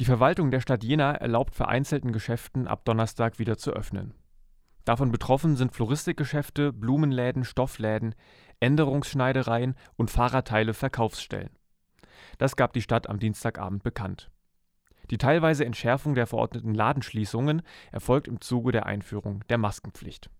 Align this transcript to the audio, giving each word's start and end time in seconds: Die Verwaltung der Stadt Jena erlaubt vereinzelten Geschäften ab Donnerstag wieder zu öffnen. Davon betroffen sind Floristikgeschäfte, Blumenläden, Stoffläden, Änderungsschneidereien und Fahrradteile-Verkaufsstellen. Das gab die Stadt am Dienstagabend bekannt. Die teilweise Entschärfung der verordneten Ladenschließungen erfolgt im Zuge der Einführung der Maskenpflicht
Die 0.00 0.06
Verwaltung 0.06 0.50
der 0.50 0.62
Stadt 0.62 0.82
Jena 0.82 1.12
erlaubt 1.12 1.54
vereinzelten 1.54 2.10
Geschäften 2.10 2.66
ab 2.66 2.86
Donnerstag 2.86 3.38
wieder 3.38 3.58
zu 3.58 3.72
öffnen. 3.72 4.14
Davon 4.86 5.12
betroffen 5.12 5.56
sind 5.56 5.74
Floristikgeschäfte, 5.74 6.72
Blumenläden, 6.72 7.44
Stoffläden, 7.44 8.14
Änderungsschneidereien 8.60 9.74
und 9.96 10.10
Fahrradteile-Verkaufsstellen. 10.10 11.50
Das 12.38 12.56
gab 12.56 12.72
die 12.72 12.80
Stadt 12.80 13.10
am 13.10 13.18
Dienstagabend 13.18 13.82
bekannt. 13.82 14.30
Die 15.10 15.18
teilweise 15.18 15.66
Entschärfung 15.66 16.14
der 16.14 16.26
verordneten 16.26 16.72
Ladenschließungen 16.72 17.60
erfolgt 17.92 18.26
im 18.26 18.40
Zuge 18.40 18.72
der 18.72 18.86
Einführung 18.86 19.44
der 19.50 19.58
Maskenpflicht 19.58 20.30